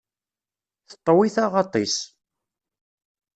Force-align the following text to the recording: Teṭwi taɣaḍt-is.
Teṭwi 0.89 1.29
taɣaḍt-is. 1.35 1.97